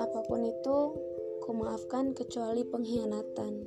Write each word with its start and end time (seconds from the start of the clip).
Apa 0.00 0.24
pun 0.24 0.48
itu, 0.48 0.78
kumaafkan 1.44 2.16
kecuali 2.16 2.64
pengkhianatan. 2.64 3.60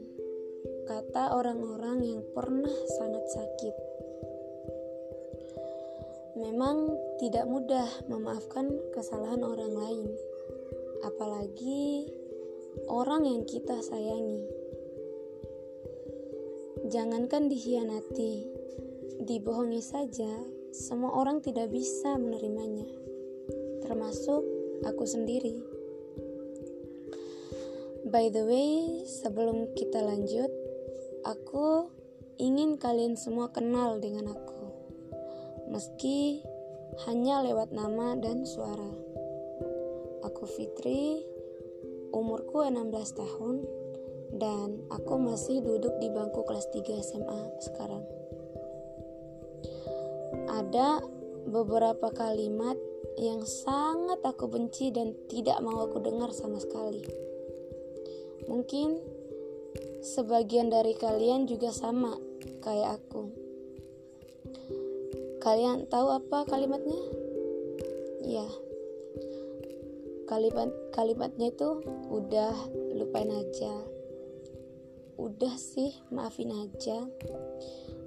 Kata 0.90 1.38
orang-orang 1.38 2.02
yang 2.02 2.26
pernah 2.34 2.74
sangat 2.98 3.22
sakit. 3.30 3.76
Memang 6.42 6.98
tidak 7.22 7.46
mudah 7.46 7.86
memaafkan 8.10 8.74
kesalahan 8.90 9.46
orang 9.46 9.78
lain, 9.78 10.10
apalagi 11.06 12.10
orang 12.90 13.30
yang 13.30 13.46
kita 13.46 13.78
sayangi. 13.86 14.50
Jangankan 16.90 17.46
dikhianati, 17.46 18.34
dibohongi 19.22 19.86
saja, 19.86 20.55
semua 20.76 21.16
orang 21.16 21.40
tidak 21.40 21.72
bisa 21.72 22.20
menerimanya, 22.20 22.84
termasuk 23.88 24.44
aku 24.84 25.08
sendiri. 25.08 25.56
By 28.12 28.28
the 28.28 28.44
way, 28.44 28.72
sebelum 29.08 29.72
kita 29.72 30.04
lanjut, 30.04 30.52
aku 31.24 31.88
ingin 32.36 32.76
kalian 32.76 33.16
semua 33.16 33.56
kenal 33.56 34.04
dengan 34.04 34.36
aku, 34.36 34.68
meski 35.72 36.44
hanya 37.08 37.40
lewat 37.40 37.72
nama 37.72 38.20
dan 38.20 38.44
suara. 38.44 38.92
Aku 40.28 40.44
Fitri, 40.44 41.24
umurku 42.12 42.68
16 42.68 43.16
tahun, 43.16 43.64
dan 44.36 44.84
aku 44.92 45.16
masih 45.24 45.64
duduk 45.64 45.96
di 46.04 46.12
bangku 46.12 46.44
kelas 46.44 46.68
3 46.76 47.00
SMA 47.00 47.42
sekarang. 47.64 48.25
Ada 50.56 51.04
beberapa 51.52 52.16
kalimat 52.16 52.80
yang 53.20 53.44
sangat 53.44 54.24
aku 54.24 54.48
benci 54.48 54.88
dan 54.96 55.12
tidak 55.28 55.60
mau 55.60 55.84
aku 55.84 56.00
dengar 56.00 56.32
sama 56.32 56.64
sekali. 56.64 57.04
Mungkin 58.48 59.04
sebagian 60.00 60.72
dari 60.72 60.96
kalian 60.96 61.44
juga 61.44 61.76
sama 61.76 62.16
kayak 62.64 63.04
aku. 63.04 63.36
Kalian 65.44 65.92
tahu 65.92 66.08
apa 66.16 66.48
kalimatnya? 66.48 67.04
Ya. 68.24 68.48
Kalimat 70.26 70.72
kalimatnya 70.96 71.52
itu 71.52 71.84
udah 72.10 72.56
lupain 72.96 73.30
aja 73.30 73.76
udah 75.16 75.56
sih 75.56 75.96
maafin 76.12 76.52
aja 76.52 77.08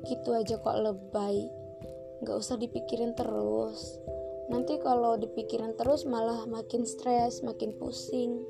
gitu 0.05 0.29
aja 0.37 0.61
kok 0.61 0.77
lebay 0.77 1.49
nggak 2.23 2.37
usah 2.39 2.59
dipikirin 2.59 3.15
terus. 3.15 4.03
Nanti 4.49 4.81
kalau 4.81 5.15
dipikirin 5.21 5.77
terus 5.77 6.09
malah 6.09 6.49
makin 6.49 6.89
stres 6.89 7.45
makin 7.45 7.77
pusing. 7.77 8.43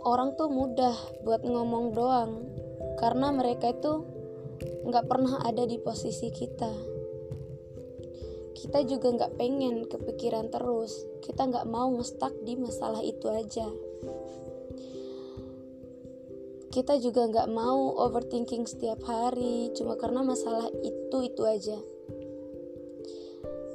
Orang 0.00 0.34
tuh 0.34 0.48
mudah 0.48 0.96
buat 1.22 1.44
ngomong 1.44 1.92
doang 1.92 2.30
karena 2.98 3.30
mereka 3.30 3.70
itu 3.70 4.04
nggak 4.84 5.06
pernah 5.06 5.40
ada 5.46 5.64
di 5.64 5.76
posisi 5.80 6.28
kita. 6.32 6.72
Kita 8.56 8.84
juga 8.84 9.08
nggak 9.14 9.40
pengen 9.40 9.88
kepikiran 9.88 10.52
terus. 10.52 11.08
Kita 11.24 11.48
nggak 11.48 11.68
mau 11.68 11.88
ngestak 11.96 12.44
di 12.44 12.60
masalah 12.60 13.00
itu 13.00 13.28
aja 13.32 13.68
kita 16.70 17.02
juga 17.02 17.26
nggak 17.26 17.50
mau 17.50 17.98
overthinking 17.98 18.62
setiap 18.62 19.02
hari 19.02 19.74
cuma 19.74 19.98
karena 19.98 20.22
masalah 20.22 20.70
itu 20.86 21.18
itu 21.26 21.42
aja. 21.42 21.78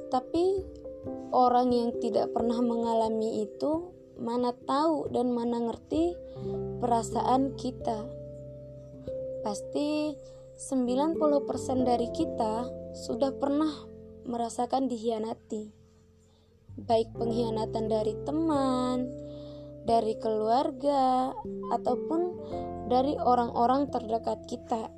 Tapi 0.08 0.64
orang 1.36 1.68
yang 1.76 1.90
tidak 2.00 2.32
pernah 2.32 2.56
mengalami 2.64 3.44
itu 3.44 3.92
mana 4.16 4.56
tahu 4.64 5.12
dan 5.12 5.28
mana 5.28 5.60
ngerti 5.68 6.16
perasaan 6.80 7.52
kita. 7.60 8.08
Pasti 9.44 10.16
90% 10.56 11.20
dari 11.84 12.08
kita 12.16 12.64
sudah 12.96 13.28
pernah 13.36 13.70
merasakan 14.24 14.88
dikhianati. 14.88 15.68
Baik 16.80 17.12
pengkhianatan 17.12 17.84
dari 17.92 18.16
teman, 18.24 19.04
dari 19.86 20.18
keluarga, 20.18 21.30
ataupun 21.70 22.20
dari 22.90 23.14
orang-orang 23.16 23.86
terdekat 23.90 24.42
kita. 24.50 24.90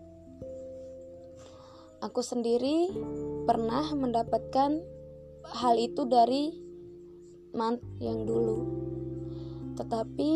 Aku 2.00 2.24
sendiri 2.24 2.88
pernah 3.44 3.84
mendapatkan 3.92 4.80
hal 5.50 5.74
itu 5.76 6.08
dari 6.08 6.56
mant 7.52 7.80
yang 8.00 8.24
dulu. 8.24 8.58
Tetapi 9.76 10.32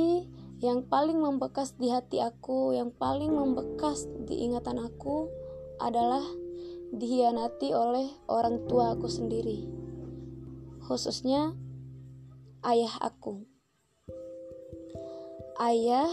yang 0.62 0.86
paling 0.86 1.18
membekas 1.18 1.74
di 1.78 1.90
hati 1.90 2.22
aku, 2.22 2.76
yang 2.76 2.94
paling 2.94 3.34
membekas 3.34 4.06
di 4.26 4.46
ingatan 4.46 4.78
aku 4.78 5.26
adalah 5.82 6.22
dihianati 6.92 7.72
oleh 7.72 8.10
orang 8.28 8.68
tua 8.68 8.94
aku 8.94 9.08
sendiri. 9.08 9.66
Khususnya 10.82 11.54
ayah 12.62 12.94
aku 13.02 13.51
ayah 15.60 16.08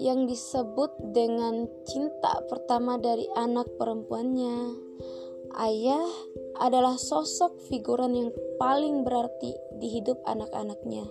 yang 0.00 0.26
disebut 0.26 0.90
dengan 1.14 1.68
cinta 1.86 2.42
pertama 2.48 2.98
dari 2.98 3.28
anak 3.36 3.68
perempuannya. 3.76 4.74
Ayah 5.52 6.08
adalah 6.56 6.96
sosok 6.96 7.60
figuran 7.68 8.16
yang 8.16 8.30
paling 8.56 9.04
berarti 9.04 9.52
di 9.76 10.00
hidup 10.00 10.16
anak-anaknya. 10.24 11.04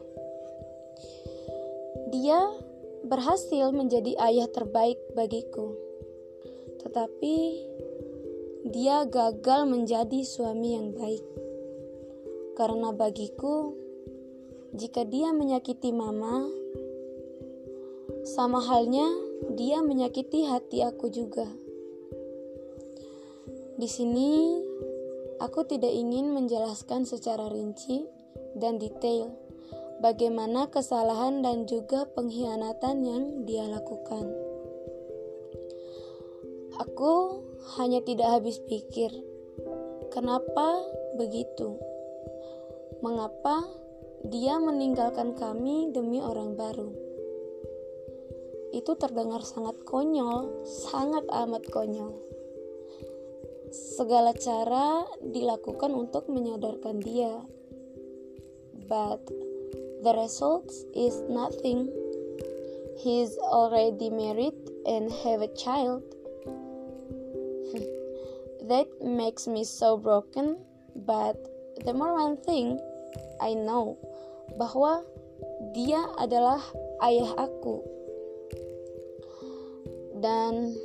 Dia 2.10 2.52
berhasil 3.06 3.70
menjadi 3.72 4.18
ayah 4.18 4.50
terbaik 4.50 4.98
bagiku, 5.14 5.78
tetapi 6.82 7.36
dia 8.68 9.06
gagal 9.06 9.70
menjadi 9.70 10.26
suami 10.26 10.74
yang 10.74 10.92
baik. 10.98 11.26
Karena 12.58 12.92
bagiku, 12.94 13.74
jika 14.74 15.06
dia 15.06 15.34
menyakiti 15.34 15.94
mama, 15.94 16.61
sama 18.22 18.62
halnya, 18.62 19.10
dia 19.58 19.82
menyakiti 19.82 20.46
hati 20.46 20.86
aku 20.86 21.10
juga. 21.10 21.50
Di 23.82 23.90
sini, 23.90 24.62
aku 25.42 25.66
tidak 25.66 25.90
ingin 25.90 26.30
menjelaskan 26.30 27.10
secara 27.10 27.50
rinci 27.50 28.06
dan 28.54 28.78
detail 28.78 29.34
bagaimana 30.06 30.70
kesalahan 30.70 31.42
dan 31.42 31.66
juga 31.66 32.06
pengkhianatan 32.14 32.96
yang 33.02 33.24
dia 33.50 33.66
lakukan. 33.66 34.30
Aku 36.78 37.42
hanya 37.82 38.06
tidak 38.06 38.38
habis 38.38 38.62
pikir, 38.62 39.10
kenapa 40.14 40.78
begitu? 41.18 41.78
Mengapa 43.02 43.66
dia 44.30 44.62
meninggalkan 44.62 45.34
kami 45.34 45.90
demi 45.90 46.22
orang 46.22 46.54
baru? 46.54 47.11
Itu 48.72 48.96
terdengar 48.96 49.44
sangat 49.44 49.76
konyol, 49.84 50.64
sangat 50.64 51.28
amat 51.28 51.64
konyol. 51.68 52.16
Segala 53.72 54.36
cara 54.36 55.08
dilakukan 55.24 55.92
untuk 55.96 56.28
menyadarkan 56.28 57.00
dia. 57.00 57.40
But 58.88 59.24
the 60.04 60.12
result 60.12 60.68
is 60.92 61.16
nothing. 61.32 61.88
He's 63.00 63.36
already 63.40 64.12
married 64.12 64.58
and 64.84 65.12
have 65.24 65.40
a 65.40 65.52
child. 65.56 66.04
that 68.72 68.88
makes 69.00 69.48
me 69.48 69.64
so 69.64 69.96
broken, 69.96 70.60
but 71.08 71.40
the 71.88 71.96
more 71.96 72.14
one 72.16 72.36
thing 72.44 72.80
I 73.40 73.56
know 73.56 73.96
bahwa 74.60 75.08
dia 75.72 76.04
adalah 76.20 76.60
ayah 77.00 77.48
aku 77.48 78.01
dan 80.22 80.78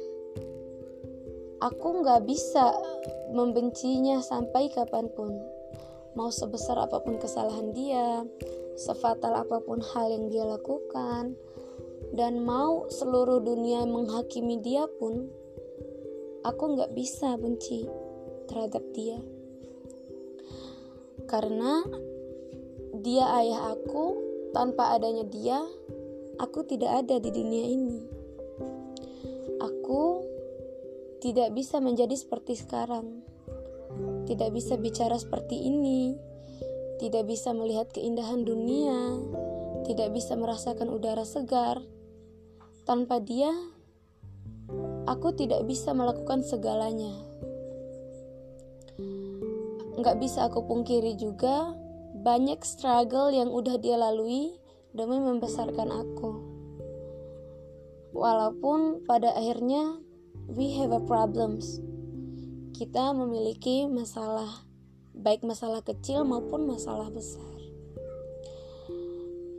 aku 1.61 2.01
nggak 2.01 2.25
bisa 2.25 2.73
membencinya 3.31 4.25
sampai 4.25 4.73
kapan 4.73 5.13
pun. 5.13 5.37
Mau 6.17 6.33
sebesar 6.33 6.81
apa 6.81 7.05
pun 7.05 7.21
kesalahan 7.21 7.77
dia 7.77 8.25
sefatal 8.77 9.37
apa 9.37 9.61
pun 9.61 9.81
hal 9.81 10.13
yang 10.13 10.33
dia 10.33 10.45
lakukan 10.45 11.37
dan 12.13 12.41
mau 12.45 12.89
seluruh 12.89 13.41
dunia 13.41 13.85
menghakimi 13.85 14.61
dia 14.61 14.89
pun 14.97 15.29
aku 16.45 16.65
nggak 16.77 16.93
bisa 16.97 17.37
benci 17.37 17.85
terhadap 18.49 18.85
dia. 18.97 19.21
Karena 21.29 21.85
dia 22.97 23.29
ayah 23.45 23.77
aku 23.77 24.17
tanpa 24.57 24.97
adanya 24.97 25.29
dia 25.29 25.61
aku 26.41 26.65
tidak 26.65 27.05
ada 27.05 27.21
di 27.21 27.29
dunia 27.29 27.65
ini 27.77 28.16
tidak 31.21 31.53
bisa 31.57 31.81
menjadi 31.81 32.15
seperti 32.17 32.59
sekarang. 32.59 33.25
tidak 34.27 34.51
bisa 34.53 34.75
bicara 34.75 35.17
seperti 35.17 35.71
ini, 35.71 36.19
tidak 36.99 37.31
bisa 37.31 37.55
melihat 37.55 37.87
keindahan 37.95 38.43
dunia, 38.43 39.23
tidak 39.87 40.11
bisa 40.13 40.35
merasakan 40.35 40.91
udara 40.91 41.23
segar. 41.23 41.79
Tanpa 42.83 43.23
dia, 43.23 43.55
aku 45.07 45.31
tidak 45.39 45.63
bisa 45.71 45.95
melakukan 45.95 46.43
segalanya. 46.43 47.15
Nggak 49.97 50.17
bisa 50.21 50.51
aku 50.51 50.67
pungkiri 50.67 51.15
juga, 51.15 51.73
banyak 52.21 52.61
struggle 52.67 53.31
yang 53.31 53.49
udah 53.55 53.79
dia 53.79 53.95
lalui 53.97 54.59
demi 54.91 55.23
membesarkan 55.23 55.89
aku. 55.89 56.31
Walaupun 58.17 59.05
pada 59.05 59.37
akhirnya 59.37 60.06
we 60.47 60.79
have 60.79 60.95
a 60.95 61.03
problems. 61.03 61.83
Kita 62.71 63.11
memiliki 63.11 63.91
masalah, 63.91 64.63
baik 65.17 65.43
masalah 65.43 65.83
kecil 65.83 66.23
maupun 66.23 66.71
masalah 66.71 67.11
besar. 67.11 67.57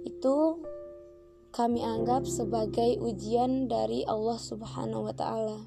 Itu 0.07 0.63
kami 1.51 1.83
anggap 1.83 2.23
sebagai 2.23 3.01
ujian 3.03 3.67
dari 3.67 4.07
Allah 4.07 4.39
Subhanahu 4.39 5.11
wa 5.11 5.15
Ta'ala. 5.15 5.59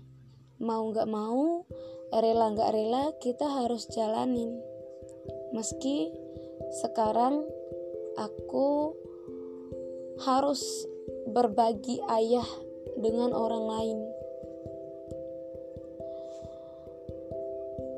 Mau 0.60 0.92
gak 0.94 1.08
mau, 1.10 1.68
rela 2.14 2.54
gak 2.56 2.72
rela, 2.72 3.12
kita 3.20 3.44
harus 3.44 3.90
jalanin. 3.92 4.56
Meski 5.52 6.08
sekarang 6.80 7.44
aku 8.16 8.94
harus 10.22 10.62
berbagi 11.28 11.98
ayah 12.06 12.46
dengan 13.00 13.32
orang 13.34 13.64
lain 13.66 13.98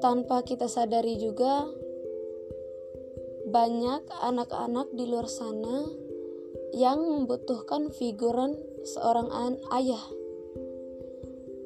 tanpa 0.02 0.42
kita 0.42 0.66
sadari 0.66 1.14
juga 1.14 1.62
banyak 3.46 4.02
anak-anak 4.10 4.90
di 4.98 5.06
luar 5.06 5.30
sana 5.30 5.86
yang 6.74 6.98
membutuhkan 7.06 7.94
figuran 7.94 8.58
seorang 8.82 9.30
an 9.30 9.54
ayah. 9.70 10.02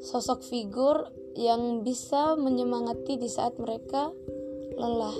Sosok 0.04 0.44
figur 0.44 1.08
yang 1.32 1.80
bisa 1.80 2.36
menyemangati 2.36 3.16
di 3.16 3.28
saat 3.32 3.56
mereka 3.56 4.12
lelah. 4.76 5.16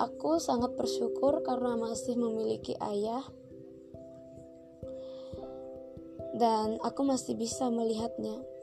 Aku 0.00 0.40
sangat 0.40 0.72
bersyukur 0.72 1.44
karena 1.44 1.76
masih 1.76 2.16
memiliki 2.16 2.72
ayah 2.80 3.28
dan 6.34 6.82
aku 6.82 7.06
masih 7.06 7.38
bisa 7.38 7.70
melihatnya 7.70 8.53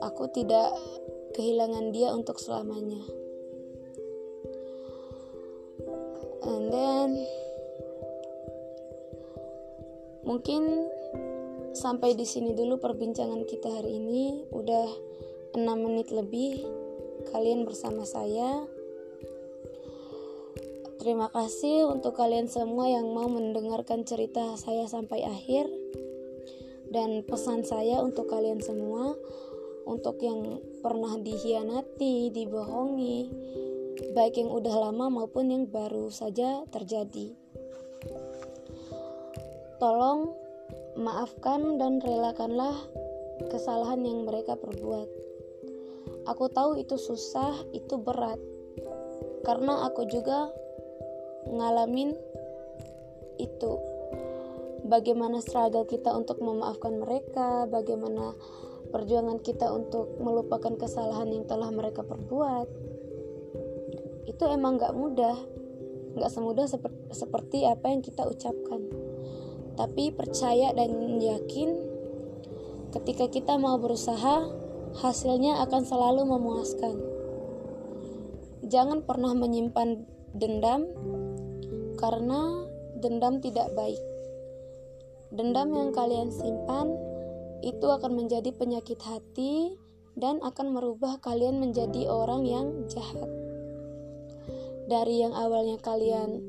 aku 0.00 0.28
tidak 0.30 0.72
kehilangan 1.32 1.90
dia 1.94 2.12
untuk 2.12 2.36
selamanya. 2.40 3.02
And 6.44 6.72
then 6.72 7.10
mungkin 10.24 10.88
sampai 11.72 12.18
di 12.18 12.26
sini 12.26 12.52
dulu 12.52 12.80
perbincangan 12.82 13.46
kita 13.48 13.68
hari 13.80 13.96
ini 14.02 14.44
udah 14.50 14.88
6 15.54 15.64
menit 15.64 16.12
lebih 16.12 16.66
kalian 17.32 17.64
bersama 17.64 18.04
saya. 18.04 18.66
Terima 20.98 21.30
kasih 21.30 21.86
untuk 21.88 22.18
kalian 22.18 22.50
semua 22.50 22.90
yang 22.90 23.08
mau 23.14 23.30
mendengarkan 23.30 24.02
cerita 24.02 24.58
saya 24.58 24.84
sampai 24.90 25.24
akhir. 25.24 25.70
Dan 26.88 27.20
pesan 27.22 27.68
saya 27.68 28.00
untuk 28.00 28.32
kalian 28.32 28.64
semua, 28.64 29.12
untuk 29.88 30.20
yang 30.20 30.60
pernah 30.84 31.16
dihianati, 31.16 32.28
dibohongi, 32.28 33.18
baik 34.12 34.36
yang 34.36 34.52
udah 34.52 34.74
lama 34.92 35.08
maupun 35.08 35.48
yang 35.48 35.64
baru 35.64 36.12
saja 36.12 36.68
terjadi. 36.68 37.32
Tolong 39.80 40.36
maafkan 41.00 41.80
dan 41.80 42.04
relakanlah 42.04 42.76
kesalahan 43.48 44.04
yang 44.04 44.28
mereka 44.28 44.60
perbuat. 44.60 45.08
Aku 46.28 46.52
tahu 46.52 46.76
itu 46.76 47.00
susah, 47.00 47.56
itu 47.72 47.96
berat, 47.96 48.36
karena 49.48 49.88
aku 49.88 50.04
juga 50.04 50.52
ngalamin 51.48 52.12
itu. 53.40 53.72
Bagaimana 54.84 55.40
struggle 55.40 55.88
kita 55.88 56.12
untuk 56.12 56.38
memaafkan 56.44 57.00
mereka, 57.00 57.64
bagaimana 57.66 58.36
perjuangan 58.88 59.38
kita 59.40 59.68
untuk 59.72 60.16
melupakan 60.20 60.74
kesalahan 60.76 61.28
yang 61.30 61.44
telah 61.44 61.68
mereka 61.68 62.04
perbuat 62.04 62.88
itu 64.28 64.44
emang 64.44 64.76
gak 64.76 64.92
mudah. 64.92 65.34
Gak 66.20 66.30
semudah 66.30 66.68
seperti, 66.68 67.00
seperti 67.16 67.58
apa 67.64 67.88
yang 67.88 68.04
kita 68.04 68.28
ucapkan. 68.28 68.84
Tapi 69.74 70.12
percaya 70.12 70.74
dan 70.76 71.16
yakin 71.16 71.70
ketika 72.92 73.32
kita 73.32 73.56
mau 73.56 73.80
berusaha 73.80 74.44
hasilnya 75.00 75.64
akan 75.64 75.82
selalu 75.82 76.28
memuaskan. 76.28 76.96
Jangan 78.68 79.00
pernah 79.08 79.32
menyimpan 79.32 80.04
dendam 80.36 80.84
karena 81.96 82.68
dendam 83.00 83.40
tidak 83.40 83.72
baik. 83.72 84.02
Dendam 85.32 85.72
yang 85.72 85.90
kalian 85.96 86.28
simpan 86.28 86.97
itu 87.62 87.86
akan 87.90 88.14
menjadi 88.14 88.54
penyakit 88.54 89.00
hati 89.02 89.74
dan 90.18 90.42
akan 90.42 90.74
merubah 90.74 91.22
kalian 91.22 91.62
menjadi 91.62 92.10
orang 92.10 92.42
yang 92.46 92.66
jahat. 92.90 93.30
Dari 94.88 95.22
yang 95.22 95.36
awalnya 95.36 95.78
kalian 95.78 96.42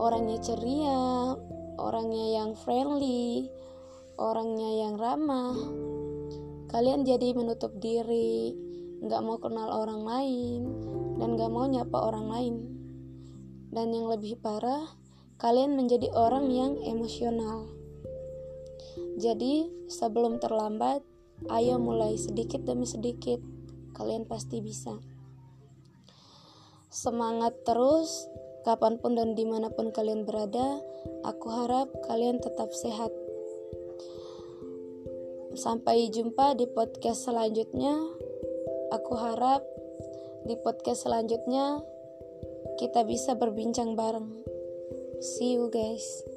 orangnya 0.00 0.40
ceria, 0.40 1.36
orangnya 1.76 2.26
yang 2.40 2.50
friendly, 2.56 3.52
orangnya 4.16 4.88
yang 4.88 4.94
ramah, 4.96 5.56
kalian 6.72 7.04
jadi 7.04 7.36
menutup 7.36 7.76
diri, 7.80 8.56
nggak 9.04 9.20
mau 9.20 9.36
kenal 9.36 9.68
orang 9.84 10.02
lain, 10.04 10.60
dan 11.20 11.36
nggak 11.36 11.50
mau 11.52 11.66
nyapa 11.68 11.98
orang 11.98 12.26
lain. 12.30 12.56
Dan 13.70 13.92
yang 13.92 14.08
lebih 14.08 14.40
parah, 14.40 14.86
kalian 15.36 15.76
menjadi 15.76 16.08
orang 16.14 16.48
yang 16.52 16.76
emosional 16.80 17.79
jadi, 19.20 19.68
sebelum 19.92 20.40
terlambat, 20.40 21.04
ayo 21.52 21.76
mulai 21.76 22.16
sedikit 22.16 22.64
demi 22.64 22.88
sedikit. 22.88 23.38
Kalian 23.92 24.24
pasti 24.24 24.64
bisa. 24.64 24.96
Semangat 26.88 27.52
terus, 27.68 28.26
kapan 28.64 28.96
pun 28.96 29.14
dan 29.14 29.36
di 29.36 29.44
mana 29.44 29.68
pun 29.68 29.92
kalian 29.92 30.24
berada. 30.24 30.80
Aku 31.28 31.52
harap 31.52 31.92
kalian 32.08 32.40
tetap 32.40 32.72
sehat. 32.72 33.12
Sampai 35.52 36.08
jumpa 36.08 36.56
di 36.56 36.64
podcast 36.64 37.28
selanjutnya. 37.28 38.00
Aku 38.90 39.14
harap 39.20 39.60
di 40.48 40.56
podcast 40.56 41.04
selanjutnya 41.04 41.84
kita 42.80 43.04
bisa 43.04 43.36
berbincang 43.36 43.92
bareng. 43.92 44.40
See 45.20 45.60
you 45.60 45.68
guys. 45.68 46.29